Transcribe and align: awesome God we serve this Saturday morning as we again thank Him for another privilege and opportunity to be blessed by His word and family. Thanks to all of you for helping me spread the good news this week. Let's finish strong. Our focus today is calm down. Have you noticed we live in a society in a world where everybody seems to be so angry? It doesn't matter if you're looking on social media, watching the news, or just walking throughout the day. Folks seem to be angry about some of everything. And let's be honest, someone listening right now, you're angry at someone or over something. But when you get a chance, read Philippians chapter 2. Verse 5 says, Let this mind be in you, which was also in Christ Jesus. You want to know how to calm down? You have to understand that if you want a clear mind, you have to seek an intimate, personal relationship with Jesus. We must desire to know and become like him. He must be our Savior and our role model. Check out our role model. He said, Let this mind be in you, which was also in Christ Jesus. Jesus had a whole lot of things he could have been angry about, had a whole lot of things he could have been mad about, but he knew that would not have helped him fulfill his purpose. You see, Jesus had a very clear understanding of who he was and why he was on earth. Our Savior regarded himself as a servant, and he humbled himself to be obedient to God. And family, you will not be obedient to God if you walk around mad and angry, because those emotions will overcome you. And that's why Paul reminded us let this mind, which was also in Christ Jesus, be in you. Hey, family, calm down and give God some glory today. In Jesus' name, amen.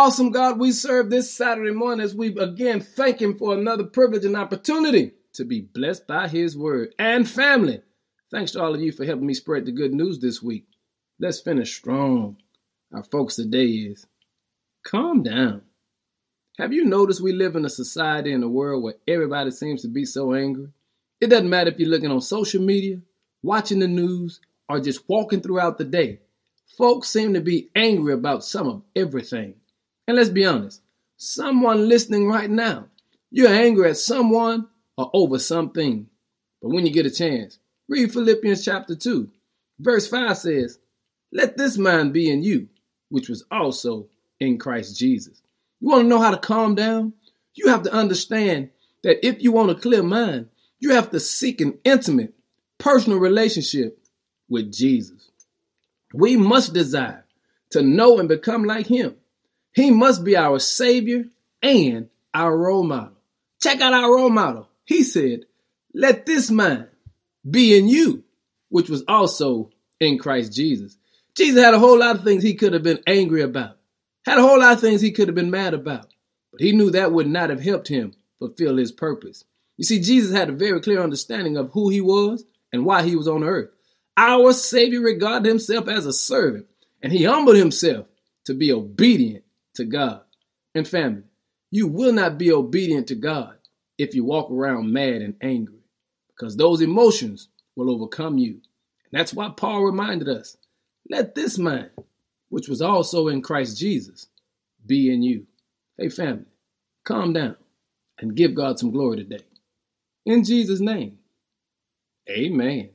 awesome 0.00 0.30
God 0.30 0.58
we 0.58 0.72
serve 0.72 1.10
this 1.10 1.30
Saturday 1.30 1.72
morning 1.72 2.02
as 2.02 2.14
we 2.14 2.28
again 2.38 2.80
thank 2.80 3.20
Him 3.20 3.36
for 3.36 3.52
another 3.52 3.84
privilege 3.84 4.24
and 4.24 4.34
opportunity 4.34 5.12
to 5.34 5.44
be 5.44 5.60
blessed 5.60 6.06
by 6.06 6.26
His 6.26 6.56
word 6.56 6.94
and 6.98 7.28
family. 7.28 7.82
Thanks 8.30 8.52
to 8.52 8.62
all 8.62 8.74
of 8.74 8.80
you 8.80 8.92
for 8.92 9.04
helping 9.04 9.26
me 9.26 9.34
spread 9.34 9.66
the 9.66 9.72
good 9.72 9.92
news 9.92 10.18
this 10.18 10.42
week. 10.42 10.64
Let's 11.18 11.40
finish 11.40 11.76
strong. 11.76 12.38
Our 12.94 13.04
focus 13.04 13.36
today 13.36 13.66
is 13.66 14.06
calm 14.86 15.22
down. 15.22 15.64
Have 16.58 16.72
you 16.72 16.86
noticed 16.86 17.20
we 17.20 17.34
live 17.34 17.54
in 17.54 17.66
a 17.66 17.70
society 17.70 18.32
in 18.32 18.42
a 18.42 18.48
world 18.48 18.82
where 18.82 18.94
everybody 19.06 19.50
seems 19.50 19.82
to 19.82 19.88
be 19.88 20.06
so 20.06 20.32
angry? 20.32 20.68
It 21.20 21.26
doesn't 21.26 21.50
matter 21.50 21.72
if 21.72 21.78
you're 21.78 21.90
looking 21.90 22.10
on 22.10 22.22
social 22.22 22.62
media, 22.62 23.02
watching 23.42 23.80
the 23.80 23.88
news, 23.88 24.40
or 24.66 24.80
just 24.80 25.06
walking 25.10 25.42
throughout 25.42 25.76
the 25.76 25.84
day. 25.84 26.20
Folks 26.78 27.10
seem 27.10 27.34
to 27.34 27.42
be 27.42 27.68
angry 27.76 28.14
about 28.14 28.44
some 28.44 28.66
of 28.66 28.82
everything. 28.96 29.56
And 30.10 30.16
let's 30.16 30.28
be 30.28 30.44
honest, 30.44 30.82
someone 31.18 31.88
listening 31.88 32.26
right 32.26 32.50
now, 32.50 32.88
you're 33.30 33.46
angry 33.46 33.90
at 33.90 33.96
someone 33.96 34.66
or 34.96 35.08
over 35.14 35.38
something. 35.38 36.08
But 36.60 36.70
when 36.70 36.84
you 36.84 36.92
get 36.92 37.06
a 37.06 37.12
chance, 37.12 37.60
read 37.88 38.12
Philippians 38.12 38.64
chapter 38.64 38.96
2. 38.96 39.30
Verse 39.78 40.08
5 40.08 40.36
says, 40.36 40.80
Let 41.30 41.56
this 41.56 41.78
mind 41.78 42.12
be 42.12 42.28
in 42.28 42.42
you, 42.42 42.66
which 43.10 43.28
was 43.28 43.44
also 43.52 44.08
in 44.40 44.58
Christ 44.58 44.98
Jesus. 44.98 45.42
You 45.78 45.90
want 45.90 46.02
to 46.02 46.08
know 46.08 46.20
how 46.20 46.32
to 46.32 46.38
calm 46.38 46.74
down? 46.74 47.12
You 47.54 47.68
have 47.68 47.84
to 47.84 47.92
understand 47.92 48.70
that 49.04 49.24
if 49.24 49.40
you 49.40 49.52
want 49.52 49.70
a 49.70 49.76
clear 49.76 50.02
mind, 50.02 50.48
you 50.80 50.90
have 50.90 51.12
to 51.12 51.20
seek 51.20 51.60
an 51.60 51.78
intimate, 51.84 52.34
personal 52.78 53.20
relationship 53.20 54.04
with 54.48 54.72
Jesus. 54.72 55.30
We 56.12 56.36
must 56.36 56.74
desire 56.74 57.26
to 57.70 57.80
know 57.80 58.18
and 58.18 58.28
become 58.28 58.64
like 58.64 58.88
him. 58.88 59.14
He 59.72 59.90
must 59.90 60.24
be 60.24 60.36
our 60.36 60.58
Savior 60.58 61.24
and 61.62 62.08
our 62.34 62.56
role 62.56 62.82
model. 62.82 63.16
Check 63.62 63.80
out 63.80 63.92
our 63.92 64.14
role 64.14 64.30
model. 64.30 64.68
He 64.84 65.02
said, 65.04 65.44
Let 65.94 66.26
this 66.26 66.50
mind 66.50 66.88
be 67.48 67.78
in 67.78 67.88
you, 67.88 68.24
which 68.68 68.88
was 68.88 69.04
also 69.06 69.70
in 70.00 70.18
Christ 70.18 70.52
Jesus. 70.52 70.96
Jesus 71.36 71.62
had 71.62 71.74
a 71.74 71.78
whole 71.78 71.98
lot 71.98 72.16
of 72.16 72.24
things 72.24 72.42
he 72.42 72.54
could 72.54 72.72
have 72.72 72.82
been 72.82 73.02
angry 73.06 73.42
about, 73.42 73.78
had 74.24 74.38
a 74.38 74.42
whole 74.42 74.58
lot 74.58 74.72
of 74.74 74.80
things 74.80 75.00
he 75.00 75.12
could 75.12 75.28
have 75.28 75.34
been 75.34 75.50
mad 75.50 75.74
about, 75.74 76.12
but 76.50 76.60
he 76.60 76.72
knew 76.72 76.90
that 76.90 77.12
would 77.12 77.28
not 77.28 77.50
have 77.50 77.62
helped 77.62 77.88
him 77.88 78.14
fulfill 78.38 78.76
his 78.76 78.92
purpose. 78.92 79.44
You 79.76 79.84
see, 79.84 80.00
Jesus 80.00 80.34
had 80.34 80.48
a 80.48 80.52
very 80.52 80.80
clear 80.80 81.02
understanding 81.02 81.56
of 81.56 81.70
who 81.72 81.88
he 81.88 82.00
was 82.00 82.44
and 82.72 82.84
why 82.84 83.02
he 83.02 83.16
was 83.16 83.28
on 83.28 83.44
earth. 83.44 83.70
Our 84.16 84.52
Savior 84.52 85.00
regarded 85.00 85.48
himself 85.48 85.88
as 85.88 86.04
a 86.04 86.12
servant, 86.12 86.66
and 87.02 87.12
he 87.12 87.24
humbled 87.24 87.56
himself 87.56 88.06
to 88.44 88.54
be 88.54 88.72
obedient 88.72 89.44
to 89.80 89.86
God. 89.86 90.22
And 90.74 90.86
family, 90.86 91.24
you 91.70 91.88
will 91.88 92.12
not 92.12 92.38
be 92.38 92.52
obedient 92.52 93.08
to 93.08 93.14
God 93.14 93.56
if 93.98 94.14
you 94.14 94.24
walk 94.24 94.50
around 94.50 94.92
mad 94.92 95.22
and 95.22 95.34
angry, 95.40 95.80
because 96.28 96.56
those 96.56 96.80
emotions 96.80 97.48
will 97.76 97.90
overcome 97.90 98.38
you. 98.38 98.52
And 98.52 99.20
that's 99.20 99.34
why 99.34 99.52
Paul 99.56 99.84
reminded 99.84 100.28
us 100.28 100.56
let 101.08 101.34
this 101.34 101.58
mind, 101.58 101.90
which 102.50 102.68
was 102.68 102.80
also 102.80 103.28
in 103.28 103.42
Christ 103.42 103.78
Jesus, 103.78 104.28
be 104.86 105.12
in 105.12 105.22
you. 105.22 105.46
Hey, 105.98 106.08
family, 106.08 106.46
calm 107.04 107.32
down 107.32 107.56
and 108.18 108.36
give 108.36 108.54
God 108.54 108.78
some 108.78 108.90
glory 108.90 109.16
today. 109.16 109.44
In 110.24 110.44
Jesus' 110.44 110.80
name, 110.80 111.18
amen. 112.28 112.90